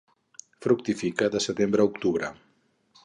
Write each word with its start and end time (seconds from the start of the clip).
Fructifica 0.65 1.29
de 1.35 1.41
setembre 1.47 1.85
a 1.85 1.89
octubre. 1.91 2.33